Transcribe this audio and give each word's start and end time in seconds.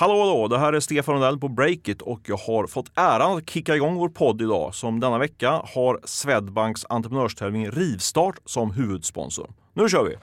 Hallå 0.00 0.20
hallå, 0.20 0.48
det 0.48 0.58
här 0.58 0.72
är 0.72 0.80
Stefan 0.80 1.14
Rundell 1.14 1.38
på 1.38 1.48
Breakit 1.48 2.02
och 2.02 2.20
jag 2.26 2.36
har 2.36 2.66
fått 2.66 2.90
äran 2.94 3.36
att 3.36 3.50
kicka 3.50 3.76
igång 3.76 3.94
vår 3.94 4.08
podd 4.08 4.42
idag 4.42 4.74
som 4.74 5.00
denna 5.00 5.18
vecka 5.18 5.50
har 5.74 6.00
Swedbanks 6.04 6.86
entreprenörstävling 6.88 7.70
Rivstart 7.70 8.34
som 8.44 8.70
huvudsponsor. 8.70 9.50
Nu 9.74 9.88
kör 9.88 10.04
vi! 10.04 10.16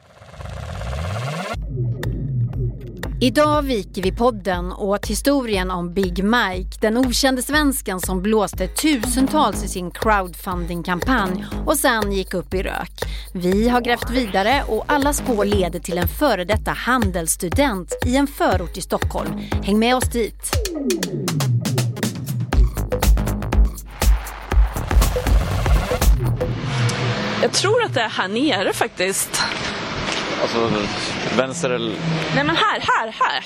Idag 3.20 3.62
viker 3.62 4.02
vi 4.02 4.12
podden 4.12 4.74
åt 4.74 5.06
historien 5.06 5.72
om 5.72 5.94
Big 5.94 6.24
Mike, 6.24 6.78
den 6.82 6.98
okände 6.98 7.42
svensken 7.42 8.00
som 8.00 8.22
blåste 8.22 8.68
tusentals 8.68 9.64
i 9.64 9.68
sin 9.68 9.92
crowdfunding-kampanj 9.92 11.46
och 11.66 11.78
sen 11.78 12.12
gick 12.12 12.34
upp 12.34 12.54
i 12.54 12.64
rök. 12.64 12.92
Vi 13.34 13.70
har 13.70 13.82
grävt 13.82 14.10
vidare 14.10 14.64
och 14.68 14.84
alla 14.88 15.14
spår 15.14 15.46
leder 15.46 15.80
till 15.80 15.98
en 15.98 16.08
före 16.08 16.46
detta 16.46 16.72
handelsstudent 16.72 17.94
i 18.06 18.16
en 18.16 18.28
förort 18.28 18.78
i 18.78 18.82
Stockholm. 18.82 19.40
Häng 19.64 19.80
med 19.80 19.96
oss 19.96 20.10
dit! 20.10 20.52
Jag 27.42 27.54
tror 27.54 27.84
att 27.84 27.94
det 27.94 28.02
är 28.02 28.10
här 28.10 28.28
nere 28.28 28.74
faktiskt. 28.74 29.42
Alltså 30.42 30.72
vänster 31.38 31.70
eller... 31.70 31.96
Nej 32.36 32.44
men 32.44 32.56
här, 32.56 32.80
här, 32.80 33.12
här. 33.12 33.44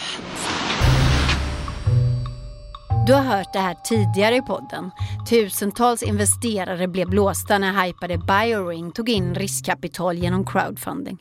Du 3.08 3.14
har 3.14 3.22
hört 3.22 3.54
det 3.54 3.60
här 3.60 3.76
tidigare 3.84 4.36
i 4.36 4.42
podden. 4.42 4.92
Tusentals 5.30 6.04
investerare 6.04 6.88
blev 6.88 7.10
blåsta 7.10 7.58
när 7.58 7.86
hypade 7.86 8.18
Bioring 8.18 8.92
tog 8.92 9.10
in 9.10 9.36
riskkapital 9.36 10.18
genom 10.18 10.46
crowdfunding. 10.46 11.18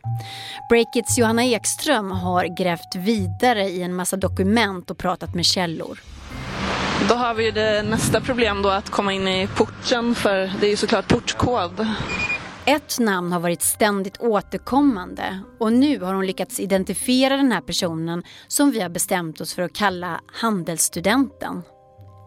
Breakits 0.69 1.19
Johanna 1.19 1.45
Ekström 1.45 2.11
har 2.11 2.57
grävt 2.59 2.95
vidare 2.97 3.69
i 3.69 3.83
en 3.83 3.95
massa 3.95 4.17
dokument 4.17 4.91
och 4.91 4.99
pratat 4.99 5.35
med 5.35 5.45
källor. 5.45 5.99
Då 7.09 7.15
har 7.15 7.35
vi 7.35 7.45
ju 7.45 7.51
det 7.51 7.83
nästa 7.83 8.21
problem 8.21 8.63
då 8.63 8.69
att 8.69 8.91
komma 8.91 9.13
in 9.13 9.29
i 9.29 9.49
porten 9.57 10.15
för 10.15 10.53
det 10.61 10.67
är 10.67 10.71
ju 10.71 10.77
såklart 10.77 11.09
portkod. 11.09 11.87
Ett 12.67 12.99
namn 12.99 13.33
har 13.33 13.41
varit 13.41 13.63
ständigt 13.63 14.21
återkommande 14.21 15.41
och 15.59 15.73
nu 15.73 16.01
har 16.01 16.15
hon 16.15 16.27
lyckats 16.27 16.61
identifiera 16.61 17.37
den 17.37 17.53
här 17.53 17.61
personen 17.61 18.23
som 18.49 18.71
vi 18.71 18.81
har 18.81 18.89
bestämt 18.89 19.41
oss 19.41 19.55
för 19.55 19.63
att 19.63 19.73
kalla 19.73 20.21
handelsstudenten. 20.33 21.63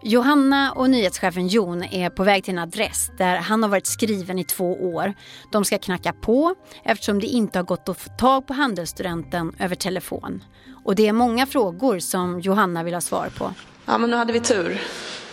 Johanna 0.03 0.72
och 0.72 0.90
nyhetschefen 0.90 1.48
Jon 1.48 1.84
är 1.84 2.09
på 2.09 2.23
väg 2.23 2.44
till 2.44 2.53
en 2.53 2.59
adress 2.59 3.12
där 3.17 3.38
han 3.38 3.64
har 3.64 3.70
varit 3.70 3.88
skriven 3.88 4.40
i 4.40 4.44
två 4.44 4.73
år. 4.73 5.14
De 5.52 5.66
ska 5.66 5.78
knacka 5.78 6.14
på 6.14 6.56
eftersom 6.84 7.20
det 7.20 7.28
inte 7.28 7.59
har 7.59 7.64
gått 7.64 7.90
att 7.90 7.97
få 7.97 8.09
tag 8.09 8.47
på 8.47 8.53
handelsstudenten 8.53 9.56
över 9.59 9.75
telefon. 9.75 10.44
Och 10.84 10.95
det 10.95 11.08
är 11.08 11.14
många 11.14 11.45
frågor 11.45 12.00
som 12.00 12.40
Johanna 12.40 12.84
vill 12.84 12.94
ha 12.94 13.02
svar 13.02 13.30
på. 13.38 13.53
Ja 13.86 13.97
men 13.97 14.09
nu 14.09 14.16
hade 14.16 14.34
vi 14.34 14.40
tur. 14.40 14.81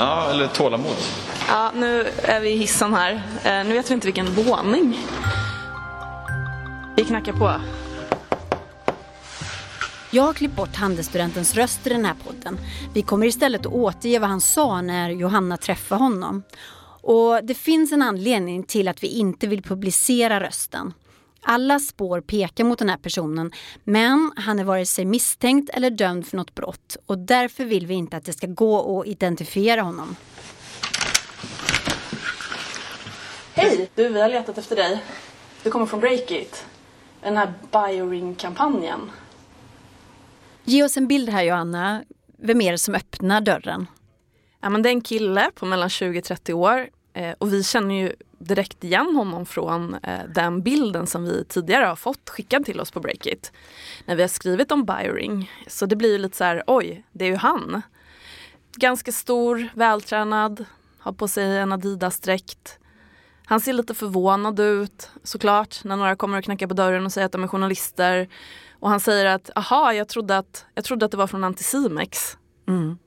Ja, 0.00 0.30
eller 0.30 0.46
tålamod. 0.46 0.96
Ja, 1.48 1.72
nu 1.74 2.06
är 2.22 2.40
vi 2.40 2.50
i 2.50 2.56
hissen 2.56 2.94
här. 2.94 3.12
Eh, 3.44 3.68
nu 3.68 3.74
vet 3.74 3.90
vi 3.90 3.94
inte 3.94 4.06
vilken 4.06 4.26
våning. 4.26 4.98
Vi 6.96 7.04
knackar 7.04 7.32
på. 7.32 7.60
Jag 10.10 10.22
har 10.22 10.32
klippt 10.32 10.56
bort 10.56 10.76
handelsstudentens 10.76 11.54
röst 11.54 11.86
i 11.86 11.90
den 11.90 12.04
här 12.04 12.14
podden. 12.26 12.58
Vi 12.94 13.02
kommer 13.02 13.26
istället 13.26 13.60
att 13.60 13.72
återge 13.72 14.18
vad 14.18 14.28
han 14.28 14.40
sa 14.40 14.82
när 14.82 15.10
Johanna 15.10 15.56
träffade 15.56 16.02
honom. 16.02 16.42
Och 17.02 17.44
det 17.44 17.54
finns 17.54 17.92
en 17.92 18.02
anledning 18.02 18.62
till 18.62 18.88
att 18.88 19.02
vi 19.02 19.06
inte 19.06 19.46
vill 19.46 19.62
publicera 19.62 20.40
rösten. 20.40 20.92
Alla 21.42 21.78
spår 21.78 22.20
pekar 22.20 22.64
mot 22.64 22.78
den 22.78 22.88
här 22.88 22.96
personen 22.96 23.52
men 23.84 24.32
han 24.36 24.58
är 24.58 24.64
vare 24.64 24.86
sig 24.86 25.04
misstänkt 25.04 25.70
eller 25.70 25.90
dömd 25.90 26.26
för 26.26 26.36
något 26.36 26.54
brott 26.54 26.96
och 27.06 27.18
därför 27.18 27.64
vill 27.64 27.86
vi 27.86 27.94
inte 27.94 28.16
att 28.16 28.24
det 28.24 28.32
ska 28.32 28.46
gå 28.46 29.00
att 29.00 29.06
identifiera 29.06 29.82
honom. 29.82 30.16
Hej! 33.54 33.90
Du, 33.94 34.08
vi 34.08 34.20
har 34.20 34.28
letat 34.28 34.58
efter 34.58 34.76
dig. 34.76 35.04
Du 35.62 35.70
kommer 35.70 35.86
från 35.86 36.00
Breakit. 36.00 36.66
Den 37.22 37.36
här 37.36 37.52
Bioring-kampanjen. 37.72 39.10
Ge 40.64 40.82
oss 40.82 40.96
en 40.96 41.08
bild 41.08 41.28
här 41.28 41.42
Johanna. 41.42 42.04
Vem 42.38 42.60
är 42.60 42.72
det 42.72 42.78
som 42.78 42.94
öppnar 42.94 43.40
dörren? 43.40 43.86
Ja, 44.60 44.70
men 44.70 44.82
det 44.82 44.88
är 44.88 44.92
en 44.92 45.00
kille 45.00 45.50
på 45.54 45.66
mellan 45.66 45.88
20-30 45.88 46.52
år 46.52 46.88
eh, 47.12 47.34
och 47.38 47.52
vi 47.52 47.64
känner 47.64 47.94
ju 47.94 48.12
direkt 48.40 48.84
igen 48.84 49.16
honom 49.16 49.46
från 49.46 49.94
eh, 49.94 50.20
den 50.34 50.62
bilden 50.62 51.06
som 51.06 51.24
vi 51.24 51.44
tidigare 51.44 51.84
har 51.84 51.96
fått 51.96 52.30
skickad 52.30 52.64
till 52.64 52.80
oss 52.80 52.90
på 52.90 53.00
Breakit. 53.00 53.52
När 54.04 54.16
vi 54.16 54.22
har 54.22 54.28
skrivit 54.28 54.72
om 54.72 54.84
Bioring. 54.84 55.50
Så 55.66 55.86
det 55.86 55.96
blir 55.96 56.18
lite 56.18 56.36
så 56.36 56.44
här, 56.44 56.62
oj, 56.66 57.04
det 57.12 57.24
är 57.24 57.28
ju 57.28 57.36
han. 57.36 57.82
Ganska 58.76 59.12
stor, 59.12 59.68
vältränad, 59.74 60.64
har 60.98 61.12
på 61.12 61.28
sig 61.28 61.58
en 61.58 61.72
Adidas-dräkt. 61.72 62.78
Han 63.44 63.60
ser 63.60 63.72
lite 63.72 63.94
förvånad 63.94 64.60
ut 64.60 65.10
såklart 65.22 65.84
när 65.84 65.96
några 65.96 66.16
kommer 66.16 66.38
och 66.38 66.44
knackar 66.44 66.66
på 66.66 66.74
dörren 66.74 67.04
och 67.04 67.12
säger 67.12 67.26
att 67.26 67.32
de 67.32 67.44
är 67.44 67.48
journalister. 67.48 68.28
Och 68.80 68.90
han 68.90 69.00
säger 69.00 69.26
att, 69.26 69.50
aha, 69.56 69.92
jag 69.92 70.08
trodde 70.08 70.38
att, 70.38 70.66
jag 70.74 70.84
trodde 70.84 71.04
att 71.04 71.10
det 71.10 71.16
var 71.16 71.26
från 71.26 71.44
Anticimex. 71.44 72.36
Mm. 72.68 72.98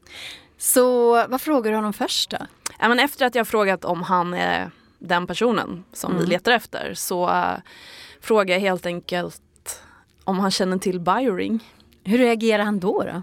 Så 0.58 1.12
vad 1.28 1.42
frågar 1.42 1.72
du 1.72 1.78
honom 1.78 1.94
först 1.94 2.30
då? 2.30 2.38
Ja, 2.80 2.90
men 2.90 3.00
efter 3.00 3.26
att 3.26 3.36
jag 3.36 3.48
frågat 3.48 3.86
om 3.86 4.04
han 4.04 4.34
är 4.34 4.72
den 5.08 5.28
personen 5.28 5.84
som 5.94 6.12
mm. 6.12 6.24
vi 6.24 6.30
letar 6.30 6.52
efter 6.52 6.94
så 6.94 7.28
uh, 7.28 7.58
frågar 8.22 8.56
jag 8.56 8.62
helt 8.62 8.86
enkelt 8.86 9.82
om 10.24 10.40
han 10.40 10.52
känner 10.52 10.78
till 10.78 11.00
Bioring. 11.00 11.70
Hur 12.04 12.18
reagerar 12.18 12.64
han 12.64 12.80
då? 12.80 13.04
då? 13.04 13.22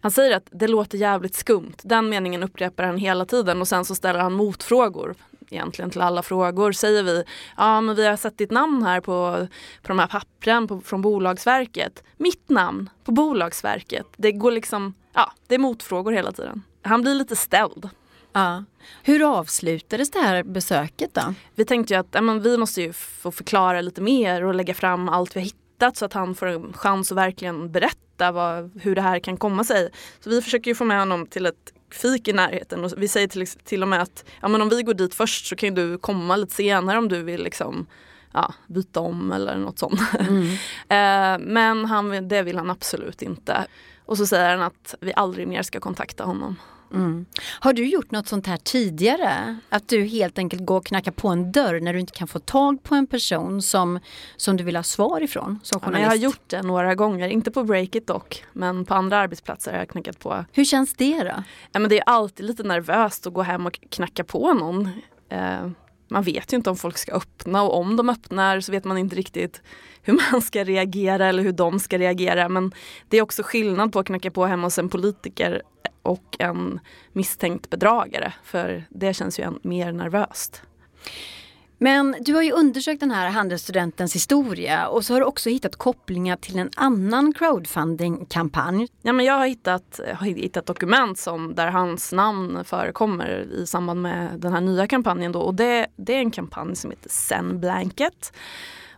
Han 0.00 0.10
säger 0.10 0.36
att 0.36 0.48
det 0.50 0.68
låter 0.68 0.98
jävligt 0.98 1.34
skumt. 1.34 1.74
Den 1.82 2.08
meningen 2.08 2.42
upprepar 2.42 2.84
han 2.84 2.98
hela 2.98 3.24
tiden 3.24 3.60
och 3.60 3.68
sen 3.68 3.84
så 3.84 3.94
ställer 3.94 4.20
han 4.20 4.32
motfrågor 4.32 5.14
egentligen 5.50 5.90
till 5.90 6.00
alla 6.00 6.22
frågor. 6.22 6.72
Säger 6.72 7.02
vi, 7.02 7.24
ja 7.56 7.80
men 7.80 7.96
vi 7.96 8.06
har 8.06 8.16
sett 8.16 8.38
ditt 8.38 8.50
namn 8.50 8.82
här 8.82 9.00
på, 9.00 9.46
på 9.82 9.88
de 9.88 9.98
här 9.98 10.06
pappren 10.06 10.68
på, 10.68 10.80
från 10.80 11.02
Bolagsverket. 11.02 12.02
Mitt 12.16 12.48
namn 12.48 12.90
på 13.04 13.12
Bolagsverket. 13.12 14.06
Det 14.16 14.32
går 14.32 14.50
liksom, 14.50 14.94
ja 15.12 15.32
det 15.46 15.54
är 15.54 15.58
motfrågor 15.58 16.12
hela 16.12 16.32
tiden. 16.32 16.62
Han 16.82 17.02
blir 17.02 17.14
lite 17.14 17.36
ställd. 17.36 17.88
Ja. 18.38 18.64
Hur 19.02 19.38
avslutades 19.38 20.10
det 20.10 20.18
här 20.18 20.42
besöket 20.42 21.14
då? 21.14 21.34
Vi 21.54 21.64
tänkte 21.64 21.94
ju 21.94 22.00
att 22.00 22.08
ja, 22.10 22.20
men 22.20 22.42
vi 22.42 22.56
måste 22.56 22.82
ju 22.82 22.92
få 22.92 23.30
förklara 23.30 23.80
lite 23.80 24.00
mer 24.00 24.44
och 24.44 24.54
lägga 24.54 24.74
fram 24.74 25.08
allt 25.08 25.36
vi 25.36 25.40
har 25.40 25.44
hittat 25.44 25.96
så 25.96 26.04
att 26.04 26.12
han 26.12 26.34
får 26.34 26.46
en 26.46 26.72
chans 26.72 27.12
att 27.12 27.18
verkligen 27.18 27.72
berätta 27.72 28.32
vad, 28.32 28.80
hur 28.82 28.94
det 28.94 29.02
här 29.02 29.18
kan 29.18 29.36
komma 29.36 29.64
sig. 29.64 29.90
Så 30.20 30.30
vi 30.30 30.42
försöker 30.42 30.70
ju 30.70 30.74
få 30.74 30.84
med 30.84 30.98
honom 30.98 31.26
till 31.26 31.46
ett 31.46 31.72
fik 31.92 32.28
i 32.28 32.32
närheten 32.32 32.84
och 32.84 32.92
vi 32.96 33.08
säger 33.08 33.28
till, 33.28 33.46
till 33.46 33.82
och 33.82 33.88
med 33.88 34.02
att 34.02 34.24
ja, 34.40 34.48
men 34.48 34.62
om 34.62 34.68
vi 34.68 34.82
går 34.82 34.94
dit 34.94 35.14
först 35.14 35.46
så 35.46 35.56
kan 35.56 35.74
du 35.74 35.98
komma 35.98 36.36
lite 36.36 36.54
senare 36.54 36.98
om 36.98 37.08
du 37.08 37.22
vill 37.22 37.42
liksom 37.42 37.86
ja, 38.32 38.54
byta 38.66 39.00
om 39.00 39.32
eller 39.32 39.56
något 39.56 39.78
sånt. 39.78 40.00
Mm. 40.20 40.42
eh, 40.88 41.46
men 41.46 41.84
han, 41.84 42.28
det 42.28 42.42
vill 42.42 42.58
han 42.58 42.70
absolut 42.70 43.22
inte. 43.22 43.66
Och 44.04 44.18
så 44.18 44.26
säger 44.26 44.56
han 44.56 44.62
att 44.62 44.94
vi 45.00 45.12
aldrig 45.16 45.48
mer 45.48 45.62
ska 45.62 45.80
kontakta 45.80 46.24
honom. 46.24 46.56
Mm. 46.92 47.26
Har 47.60 47.72
du 47.72 47.88
gjort 47.88 48.10
något 48.10 48.28
sånt 48.28 48.46
här 48.46 48.56
tidigare? 48.56 49.56
Att 49.68 49.88
du 49.88 50.04
helt 50.04 50.38
enkelt 50.38 50.64
går 50.64 50.76
och 50.76 50.86
knackar 50.86 51.12
på 51.12 51.28
en 51.28 51.52
dörr 51.52 51.80
när 51.80 51.92
du 51.92 52.00
inte 52.00 52.12
kan 52.12 52.28
få 52.28 52.38
tag 52.38 52.82
på 52.82 52.94
en 52.94 53.06
person 53.06 53.62
som, 53.62 54.00
som 54.36 54.56
du 54.56 54.64
vill 54.64 54.76
ha 54.76 54.82
svar 54.82 55.20
ifrån 55.20 55.60
som 55.62 55.80
journalist? 55.80 56.00
Ja, 56.00 56.04
jag 56.04 56.10
har 56.10 56.24
gjort 56.24 56.42
det 56.46 56.62
några 56.62 56.94
gånger, 56.94 57.28
inte 57.28 57.50
på 57.50 57.64
Breakit 57.64 58.06
dock, 58.06 58.44
men 58.52 58.84
på 58.84 58.94
andra 58.94 59.18
arbetsplatser 59.18 59.72
har 59.72 59.78
jag 59.78 59.88
knackat 59.88 60.18
på. 60.18 60.44
Hur 60.52 60.64
känns 60.64 60.94
det 60.94 61.22
då? 61.22 61.42
Ja, 61.72 61.80
men 61.80 61.88
det 61.88 61.98
är 61.98 62.04
alltid 62.06 62.46
lite 62.46 62.62
nervöst 62.62 63.26
att 63.26 63.32
gå 63.32 63.42
hem 63.42 63.66
och 63.66 63.80
knacka 63.90 64.24
på 64.24 64.52
någon. 64.52 64.90
Eh, 65.28 65.68
man 66.08 66.22
vet 66.22 66.52
ju 66.52 66.56
inte 66.56 66.70
om 66.70 66.76
folk 66.76 66.98
ska 66.98 67.12
öppna 67.12 67.62
och 67.62 67.78
om 67.78 67.96
de 67.96 68.08
öppnar 68.08 68.60
så 68.60 68.72
vet 68.72 68.84
man 68.84 68.98
inte 68.98 69.16
riktigt 69.16 69.62
hur 70.02 70.32
man 70.32 70.42
ska 70.42 70.64
reagera 70.64 71.26
eller 71.26 71.42
hur 71.42 71.52
de 71.52 71.80
ska 71.80 71.98
reagera. 71.98 72.48
Men 72.48 72.72
det 73.08 73.16
är 73.16 73.22
också 73.22 73.42
skillnad 73.42 73.92
på 73.92 73.98
att 73.98 74.06
knacka 74.06 74.30
på 74.30 74.46
hemma 74.46 74.66
hos 74.66 74.78
en 74.78 74.88
politiker 74.88 75.62
och 76.02 76.36
en 76.38 76.80
misstänkt 77.12 77.70
bedragare. 77.70 78.32
För 78.44 78.84
det 78.90 79.14
känns 79.14 79.38
ju 79.38 79.52
mer 79.62 79.92
nervöst. 79.92 80.62
Men 81.78 82.16
du 82.20 82.34
har 82.34 82.42
ju 82.42 82.52
undersökt 82.52 83.00
den 83.00 83.10
här 83.10 83.30
handelsstudentens 83.30 84.14
historia 84.14 84.88
och 84.88 85.04
så 85.04 85.14
har 85.14 85.20
du 85.20 85.26
också 85.26 85.50
hittat 85.50 85.76
kopplingar 85.76 86.36
till 86.36 86.58
en 86.58 86.70
annan 86.76 87.32
crowdfunding-kampanj. 87.32 88.88
Ja, 89.02 89.12
men 89.12 89.26
jag 89.26 89.34
har 89.34 89.46
hittat, 89.46 90.00
har 90.14 90.26
hittat 90.26 90.66
dokument 90.66 91.18
som, 91.18 91.54
där 91.54 91.66
hans 91.66 92.12
namn 92.12 92.64
förekommer 92.64 93.46
i 93.52 93.66
samband 93.66 94.02
med 94.02 94.40
den 94.40 94.52
här 94.52 94.60
nya 94.60 94.86
kampanjen. 94.86 95.32
Då. 95.32 95.40
Och 95.40 95.54
det, 95.54 95.86
det 95.96 96.14
är 96.14 96.18
en 96.18 96.30
kampanj 96.30 96.76
som 96.76 96.90
heter 96.90 97.10
Zen 97.10 97.60
Blanket. 97.60 98.32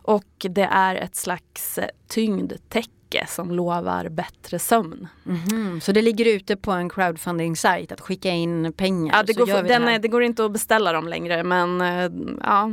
Och 0.01 0.45
det 0.49 0.69
är 0.71 0.95
ett 0.95 1.15
slags 1.15 1.79
tyngdtäcke 2.07 3.00
täcke 3.11 3.27
som 3.27 3.51
lovar 3.51 4.09
bättre 4.09 4.59
sömn. 4.59 5.07
Mm, 5.25 5.81
så 5.81 5.91
det 5.91 6.01
ligger 6.01 6.25
ute 6.25 6.55
på 6.55 6.71
en 6.71 6.89
crowdfunding-sajt 6.89 7.91
att 7.91 8.01
skicka 8.01 8.29
in 8.29 8.73
pengar? 8.73 9.15
Ja, 9.15 9.23
det, 9.23 9.33
går, 9.33 9.45
det, 9.45 9.61
den 9.61 10.01
det 10.01 10.07
går 10.07 10.23
inte 10.23 10.45
att 10.45 10.51
beställa 10.51 10.91
dem 10.91 11.07
längre 11.07 11.43
men 11.43 11.81
eh, 11.81 12.11
ja, 12.43 12.71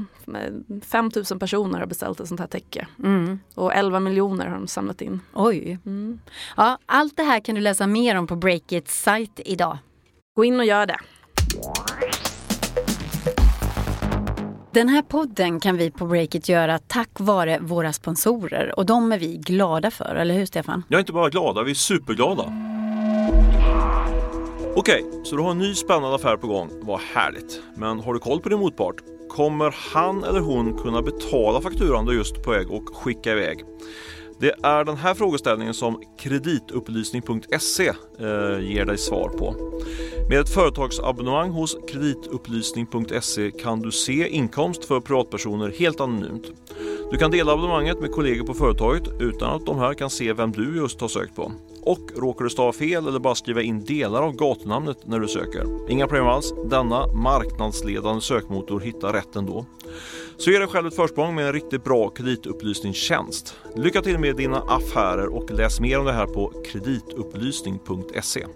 5000 0.90 1.38
personer 1.38 1.79
har 1.79 1.87
beställt 1.87 2.20
ett 2.20 2.29
sånt 2.29 2.40
här 2.40 2.46
täcke. 2.46 2.87
Mm. 3.05 3.38
Och 3.55 3.75
11 3.75 4.00
miljoner 4.00 4.46
har 4.46 4.55
de 4.55 4.69
samlat 4.69 5.02
in. 5.02 5.20
Oj. 5.35 5.79
Mm. 5.87 6.20
Ja, 6.56 6.79
allt 6.87 7.17
det 7.17 7.23
här 7.23 7.41
kan 7.41 7.55
du 7.55 7.61
läsa 7.61 7.87
mer 7.87 8.14
om 8.14 8.26
på 8.26 8.37
Breakits 8.37 9.02
sajt 9.02 9.41
idag. 9.44 9.79
Gå 10.37 10.44
in 10.44 10.61
och 10.61 10.67
gör 10.67 10.87
det. 10.87 10.99
Den 14.79 14.89
här 14.89 15.03
podden 15.03 15.61
kan 15.61 15.77
vi 15.77 15.91
på 15.91 16.07
Breakit 16.07 16.49
göra 16.49 16.79
tack 16.79 17.11
vare 17.19 17.59
våra 17.61 17.93
sponsorer 17.93 18.79
och 18.79 18.87
de 18.87 19.13
är 19.13 19.19
vi 19.19 19.37
glada 19.37 19.91
för, 19.91 20.15
eller 20.15 20.35
hur 20.35 20.47
Stefan? 20.47 20.83
Jag 20.89 20.99
är 20.99 21.01
inte 21.01 21.13
bara 21.13 21.29
glada, 21.29 21.63
vi 21.63 21.71
är 21.71 21.75
superglada. 21.75 22.53
Okej, 24.77 25.05
så 25.25 25.37
du 25.37 25.43
har 25.43 25.51
en 25.51 25.59
ny 25.59 25.75
spännande 25.75 26.15
affär 26.15 26.37
på 26.37 26.47
gång. 26.47 26.71
Vad 26.83 27.01
härligt. 27.01 27.63
Men 27.75 28.01
har 28.01 28.15
du 28.15 28.21
koll 28.21 28.41
på 28.41 28.49
din 28.49 28.59
motpart? 28.59 28.95
Kommer 29.29 29.75
han 29.95 30.25
eller 30.25 30.41
hon 30.41 30.79
kunna 30.79 31.03
betala 31.03 31.61
fakturan 31.61 32.07
du 32.07 32.17
just 32.17 32.43
på 32.43 32.51
väg 32.51 32.71
och 32.71 32.97
skicka 32.97 33.33
iväg? 33.33 33.65
Det 34.41 34.55
är 34.63 34.85
den 34.85 34.97
här 34.97 35.15
frågeställningen 35.15 35.75
som 35.75 36.03
kreditupplysning.se 36.19 37.89
eh, 37.89 38.61
ger 38.61 38.85
dig 38.85 38.99
svar 38.99 39.29
på. 39.29 39.55
Med 40.29 40.41
ett 40.41 40.49
företagsabonnemang 40.49 41.51
hos 41.51 41.77
kreditupplysning.se 41.89 43.51
kan 43.51 43.81
du 43.81 43.93
se 43.93 44.29
inkomst 44.29 44.85
för 44.85 45.01
privatpersoner 45.01 45.75
helt 45.79 46.01
anonymt. 46.01 46.45
Du 47.11 47.19
kan 47.19 47.31
dela 47.31 47.53
abonnemanget 47.53 48.01
med 48.01 48.13
kollegor 48.13 48.47
på 48.47 48.55
företaget 48.55 49.03
utan 49.21 49.55
att 49.55 49.67
de 49.67 49.79
här 49.79 49.95
kan 49.95 50.11
se 50.11 50.33
vem 50.33 50.53
du 50.53 50.77
just 50.77 51.01
har 51.01 51.09
sökt 51.09 51.37
på. 51.37 51.53
Och 51.83 52.11
råkar 52.17 52.45
du 52.45 52.51
stava 52.51 52.73
fel 52.73 53.07
eller 53.07 53.19
bara 53.19 53.35
skriva 53.35 53.63
in 53.63 53.85
delar 53.85 54.23
av 54.23 54.37
gatunamnet 54.37 55.07
när 55.07 55.19
du 55.19 55.29
söker. 55.29 55.91
Inga 55.91 56.07
problem 56.07 56.27
alls. 56.27 56.55
Denna 56.71 57.07
marknadsledande 57.07 58.21
sökmotor 58.21 58.81
hittar 58.81 59.13
rätt 59.13 59.37
ändå. 59.37 59.67
Så 60.37 60.51
ge 60.51 60.59
dig 60.59 60.69
själv 60.69 60.87
ett 60.87 60.97
försprång 60.97 61.35
med 61.35 61.47
en 61.47 61.53
riktigt 61.53 61.85
bra 61.85 62.09
kreditupplysningstjänst. 62.09 63.57
Lycka 63.77 64.03
till 64.03 64.19
med 64.19 64.37
dina 64.37 64.59
affärer 64.59 65.27
och 65.27 65.51
läs 65.51 65.81
mer 65.81 65.99
om 65.99 66.05
det 66.07 66.13
här 66.13 66.27
på 66.27 66.53
kreditupplysning.se. 66.67 68.47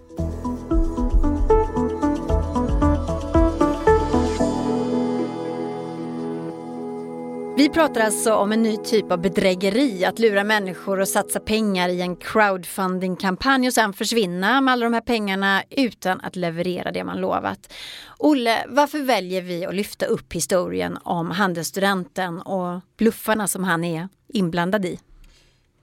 pratar 7.73 8.01
alltså 8.01 8.33
om 8.33 8.51
en 8.51 8.63
ny 8.63 8.77
typ 8.77 9.11
av 9.11 9.21
bedrägeri, 9.21 10.05
att 10.05 10.19
lura 10.19 10.43
människor 10.43 10.99
och 10.99 11.07
satsa 11.07 11.39
pengar 11.39 11.89
i 11.89 12.01
en 12.01 12.15
crowdfunding-kampanj 12.15 13.67
och 13.67 13.73
sen 13.73 13.93
försvinna 13.93 14.61
med 14.61 14.71
alla 14.71 14.85
de 14.85 14.93
här 14.93 15.01
pengarna 15.01 15.63
utan 15.69 16.21
att 16.21 16.35
leverera 16.35 16.91
det 16.91 17.03
man 17.03 17.21
lovat. 17.21 17.73
Olle, 18.17 18.65
varför 18.69 18.99
väljer 18.99 19.41
vi 19.41 19.65
att 19.65 19.75
lyfta 19.75 20.05
upp 20.05 20.33
historien 20.33 20.97
om 21.03 21.31
handelsstudenten 21.31 22.41
och 22.41 22.81
bluffarna 22.97 23.47
som 23.47 23.63
han 23.63 23.83
är 23.83 24.07
inblandad 24.27 24.85
i? 24.85 24.99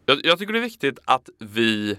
Jag, 0.07 0.21
jag 0.25 0.39
tycker 0.39 0.53
det 0.53 0.59
är 0.59 0.63
viktigt 0.63 0.99
att 1.05 1.29
vi 1.39 1.99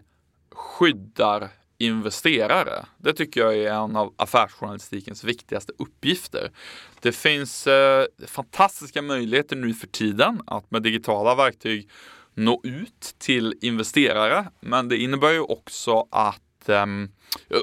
skyddar 0.52 1.50
investerare. 1.86 2.86
Det 2.98 3.14
tycker 3.14 3.42
jag 3.42 3.58
är 3.58 3.74
en 3.74 3.96
av 3.96 4.14
affärsjournalistikens 4.18 5.24
viktigaste 5.24 5.74
uppgifter. 5.78 6.52
Det 7.00 7.12
finns 7.12 7.68
eh, 7.68 8.06
fantastiska 8.28 9.02
möjligheter 9.02 9.56
nu 9.56 9.74
för 9.74 9.88
tiden 9.88 10.42
att 10.48 10.72
med 10.72 10.84
digitala 10.84 11.36
verktyg 11.36 11.90
nå 12.34 12.62
ut 12.64 13.16
till 13.18 13.56
investerare. 13.62 14.48
Men 14.60 14.90
det 14.90 14.98
innebär 14.98 15.32
ju 15.32 15.42
också 15.42 16.08
att, 16.12 16.70
eh, 16.70 16.86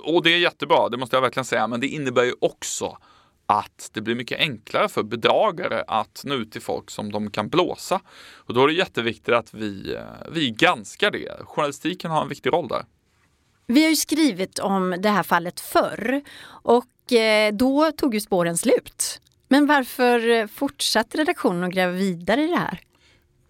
och 0.04 0.22
det 0.22 0.34
är 0.34 0.38
jättebra, 0.38 0.88
det 0.88 0.96
måste 0.96 1.16
jag 1.16 1.22
verkligen 1.22 1.44
säga, 1.44 1.66
men 1.66 1.80
det 1.80 1.88
innebär 1.88 2.24
ju 2.24 2.34
också 2.40 2.98
att 3.46 3.90
det 3.92 4.00
blir 4.00 4.14
mycket 4.14 4.38
enklare 4.38 4.88
för 4.88 5.02
bedragare 5.02 5.84
att 5.86 6.22
nå 6.24 6.34
ut 6.34 6.52
till 6.52 6.62
folk 6.62 6.90
som 6.90 7.12
de 7.12 7.30
kan 7.30 7.48
blåsa. 7.48 8.00
Och 8.34 8.54
då 8.54 8.62
är 8.62 8.66
det 8.66 8.72
jätteviktigt 8.72 9.34
att 9.34 9.54
vi, 9.54 9.94
eh, 9.94 10.02
vi 10.32 10.50
granskar 10.50 11.10
det. 11.10 11.44
Journalistiken 11.44 12.10
har 12.10 12.22
en 12.22 12.28
viktig 12.28 12.52
roll 12.52 12.68
där. 12.68 12.84
Vi 13.70 13.82
har 13.82 13.90
ju 13.90 13.96
skrivit 13.96 14.58
om 14.58 14.96
det 14.98 15.08
här 15.08 15.22
fallet 15.22 15.60
förr 15.60 16.22
och 16.48 17.12
eh, 17.12 17.54
då 17.54 17.92
tog 17.92 18.14
ju 18.14 18.20
spåren 18.20 18.56
slut. 18.56 19.20
Men 19.48 19.66
varför 19.66 20.46
fortsatte 20.46 21.18
redaktionen 21.18 21.64
att 21.64 21.70
gräva 21.70 21.92
vidare 21.92 22.42
i 22.42 22.46
det 22.46 22.56
här? 22.56 22.80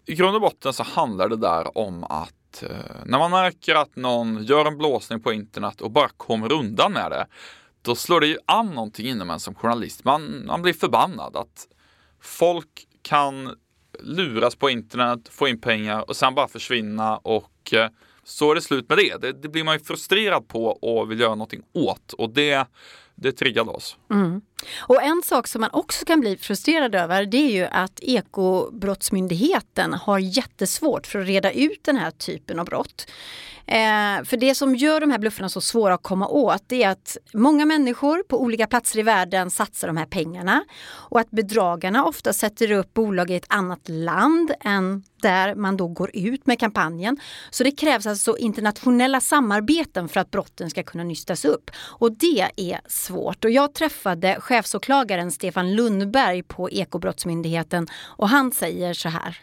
I 0.07 0.15
grund 0.15 0.35
och 0.35 0.41
botten 0.41 0.73
så 0.73 0.83
handlar 0.83 1.29
det 1.29 1.37
där 1.37 1.79
om 1.79 2.05
att 2.05 2.63
eh, 2.63 2.69
när 3.05 3.19
man 3.19 3.31
märker 3.31 3.75
att 3.75 3.97
någon 3.97 4.45
gör 4.45 4.65
en 4.65 4.79
blåsning 4.79 5.21
på 5.21 5.33
internet 5.33 5.81
och 5.81 5.91
bara 5.91 6.09
kommer 6.09 6.53
undan 6.53 6.93
med 6.93 7.11
det, 7.11 7.27
då 7.83 7.95
slår 7.95 8.21
det 8.21 8.27
ju 8.27 8.39
an 8.47 8.67
någonting 8.67 9.07
inom 9.07 9.31
en 9.31 9.41
som 9.41 9.55
journalist. 9.55 10.05
Man, 10.05 10.47
man 10.47 10.63
blir 10.63 10.73
förbannad 10.73 11.37
att 11.37 11.69
folk 12.23 12.87
kan 13.03 13.55
luras 14.01 14.57
på 14.57 14.71
internet, 14.71 15.29
få 15.31 15.49
in 15.49 15.61
pengar 15.61 16.09
och 16.09 16.17
sen 16.17 16.35
bara 16.35 16.49
försvinna 16.49 17.17
och 17.17 17.75
eh, 17.75 17.91
så 18.29 18.51
är 18.51 18.55
det 18.55 18.61
slut 18.61 18.89
med 18.89 18.99
det. 18.99 19.17
det. 19.21 19.33
det. 19.33 19.49
blir 19.49 19.65
man 19.65 19.75
ju 19.75 19.85
frustrerad 19.85 20.49
på 20.49 20.67
och 20.67 21.11
vill 21.11 21.21
göra 21.21 21.35
någonting 21.35 21.63
åt 21.73 22.13
och 22.13 22.31
det, 22.31 22.67
det 23.21 23.33
triggade 23.33 23.71
oss. 23.71 23.97
Mm. 24.11 24.41
Och 24.79 25.03
en 25.03 25.23
sak 25.25 25.47
som 25.47 25.61
man 25.61 25.71
också 25.73 26.05
kan 26.05 26.21
bli 26.21 26.37
frustrerad 26.37 26.95
över 26.95 27.27
det 27.27 27.37
är 27.37 27.51
ju 27.51 27.65
att 27.65 28.01
Ekobrottsmyndigheten 28.01 29.95
har 29.95 30.19
jättesvårt 30.19 31.07
för 31.07 31.19
att 31.19 31.27
reda 31.27 31.53
ut 31.53 31.85
den 31.85 31.97
här 31.97 32.11
typen 32.11 32.59
av 32.59 32.67
brott. 32.67 33.07
Eh, 33.71 34.25
för 34.25 34.37
det 34.37 34.55
som 34.55 34.75
gör 34.75 35.01
de 35.01 35.11
här 35.11 35.19
bluffarna 35.19 35.49
så 35.49 35.61
svåra 35.61 35.95
att 35.95 36.03
komma 36.03 36.29
åt 36.29 36.63
det 36.67 36.83
är 36.83 36.89
att 36.89 37.17
många 37.35 37.67
människor 37.67 38.23
på 38.23 38.43
olika 38.43 38.67
platser 38.67 38.99
i 38.99 39.03
världen 39.03 39.51
satsar 39.51 39.87
de 39.87 39.97
här 39.97 40.07
pengarna 40.07 40.65
och 40.91 41.21
att 41.21 41.31
bedragarna 41.31 42.05
ofta 42.05 42.33
sätter 42.33 42.73
upp 42.73 42.95
bolag 42.95 43.31
i 43.31 43.35
ett 43.35 43.47
annat 43.49 43.89
land 43.89 44.53
än 44.61 45.03
där 45.23 45.55
man 45.55 45.77
då 45.77 45.89
går 45.89 46.11
ut 46.15 46.47
med 46.47 46.59
kampanjen. 46.59 47.21
Så 47.51 47.65
det 47.65 47.71
krävs 47.71 48.07
alltså 48.07 48.37
internationella 48.37 49.21
samarbeten 49.21 50.09
för 50.09 50.21
att 50.21 50.31
brotten 50.31 50.71
ska 50.71 50.83
kunna 50.83 51.05
nystas 51.05 51.45
upp. 51.45 51.71
Och 51.77 52.13
det 52.13 52.51
är 52.57 52.81
svårt. 53.09 53.45
Och 53.45 53.51
jag 53.51 53.75
träffade 53.75 54.37
chefsåklagaren 54.41 55.31
Stefan 55.31 55.75
Lundberg 55.75 56.43
på 56.43 56.71
Ekobrottsmyndigheten 56.71 57.87
och 58.19 58.29
han 58.29 58.53
säger 58.53 58.95
så 58.95 59.09
här. 59.09 59.37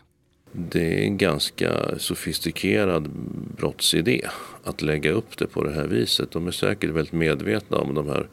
Det 0.52 1.00
är 1.00 1.04
en 1.04 1.18
ganska 1.18 2.00
sofistikerad 2.00 3.10
brottsidé 3.58 4.22
att 4.64 4.82
lägga 4.82 5.12
upp 5.12 5.38
det 5.38 5.48
på 5.48 5.64
det 5.64 5.74
här 5.74 5.88
viset. 5.88 6.32
De 6.32 6.48
är 6.48 6.52
säkert 6.52 6.90
väldigt 6.90 7.14
medvetna 7.14 7.78
om 7.78 7.94
de 7.94 8.08
här 8.08 8.28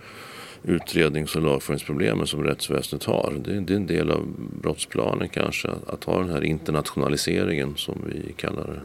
utrednings 0.63 1.37
och 1.37 1.43
lagföringsproblemen 1.43 2.27
som 2.27 2.45
rättsväsendet 2.45 3.07
har. 3.07 3.35
Det 3.45 3.53
är 3.53 3.77
en 3.77 3.87
del 3.87 4.11
av 4.11 4.27
brottsplanen 4.63 5.29
kanske, 5.29 5.69
att 5.87 6.05
ha 6.05 6.19
den 6.19 6.31
här 6.31 6.45
internationaliseringen 6.45 7.77
som 7.77 8.03
vi 8.07 8.33
kallar 8.33 8.67
det. 8.67 8.81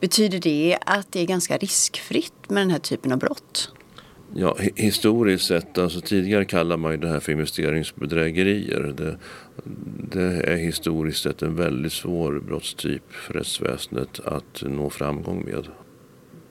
Betyder 0.00 0.38
det 0.38 0.78
att 0.86 1.12
det 1.12 1.20
är 1.20 1.26
ganska 1.26 1.56
riskfritt 1.56 2.50
med 2.50 2.62
den 2.62 2.70
här 2.70 2.78
typen 2.78 3.12
av 3.12 3.18
brott? 3.18 3.72
Ja, 4.34 4.56
historiskt 4.74 5.46
sett, 5.46 5.78
alltså 5.78 6.00
tidigare 6.00 6.44
kallade 6.44 6.82
man 6.82 6.92
ju 6.92 6.96
det 6.98 7.08
här 7.08 7.20
för 7.20 7.32
investeringsbedrägerier. 7.32 8.94
Det, 8.96 9.18
det 10.10 10.22
är 10.22 10.56
historiskt 10.56 11.22
sett 11.22 11.42
en 11.42 11.56
väldigt 11.56 11.92
svår 11.92 12.40
brottstyp 12.46 13.12
för 13.12 13.34
rättsväsendet 13.34 14.20
att 14.24 14.62
nå 14.62 14.90
framgång 14.90 15.44
med. 15.44 15.68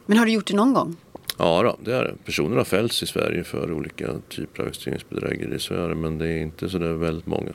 Men 0.06 0.18
har 0.18 0.26
du 0.26 0.32
gjort 0.32 0.48
det 0.48 0.56
någon 0.56 0.74
gång? 0.74 0.96
Ja, 1.38 1.64
då, 1.64 1.78
det 1.84 1.96
är 1.96 2.04
det. 2.04 2.16
Personer 2.26 2.58
har 2.58 2.64
fällts 2.64 3.04
i 3.04 3.06
Sverige 3.06 3.44
för 3.44 3.72
olika 3.72 4.08
typer 4.30 4.62
av 4.62 4.68
investeringsbedrägerier, 4.68 5.58
så 5.58 5.74
är 5.74 5.90
det, 5.90 5.96
men 5.96 6.18
det 6.18 6.28
är 6.28 6.42
inte 6.42 6.70
så 6.70 6.78
där 6.78 6.94
väldigt 6.94 7.28
många. 7.28 7.52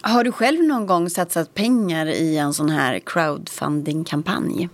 Har 0.00 0.24
du 0.24 0.32
själv 0.32 0.64
någon 0.64 0.86
gång 0.86 1.10
satsat 1.10 1.54
pengar 1.54 2.06
i 2.06 2.36
en 2.36 2.54
sån 2.54 2.70
här 2.70 2.98
crowdfunding-kampanj? 2.98 4.68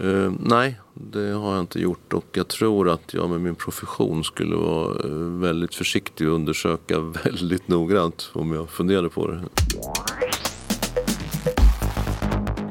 Uh, 0.00 0.32
nej, 0.40 0.80
det 1.12 1.32
har 1.32 1.54
jag 1.54 1.60
inte 1.60 1.80
gjort 1.80 2.12
och 2.12 2.26
jag 2.32 2.48
tror 2.48 2.88
att 2.88 3.14
jag 3.14 3.30
med 3.30 3.40
min 3.40 3.54
profession 3.54 4.24
skulle 4.24 4.56
vara 4.56 5.04
eh, 5.04 5.10
väldigt 5.40 5.74
försiktig 5.74 6.28
och 6.28 6.34
undersöka 6.34 7.00
väldigt 7.24 7.68
noggrant 7.68 8.30
om 8.32 8.52
jag 8.52 8.70
funderade 8.70 9.08
på 9.08 9.26
det. 9.26 9.44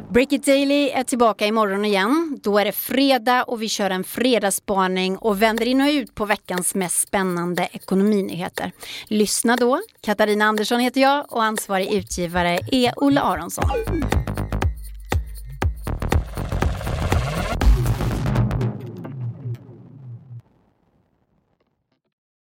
Break 0.10 0.32
It 0.32 0.46
Daily 0.46 0.89
är 0.89 1.03
tillbaka 1.03 1.46
imorgon 1.46 1.86
igen. 1.86 2.39
Då 2.44 2.60
är 2.60 2.65
det 2.65 2.72
fredag 2.72 3.44
och 3.44 3.62
vi 3.62 3.70
kör 3.70 3.89
en 3.89 4.03
fredagsspaning 4.03 5.17
och 5.17 5.41
vänder 5.41 5.65
in 5.65 5.82
och 5.82 5.88
ut 5.88 6.15
på 6.15 6.25
veckans 6.25 6.75
mest 6.75 7.08
spännande 7.08 7.67
ekonominyheter. 7.72 8.72
Lyssna 9.08 9.56
då. 9.56 9.82
Katarina 10.01 10.46
Andersson 10.46 10.79
heter 10.79 11.01
jag 11.01 11.25
och 11.29 11.44
ansvarig 11.44 11.94
utgivare 11.94 12.60
är 12.72 12.94
Olle 12.96 13.22
Aronsson. 13.22 13.70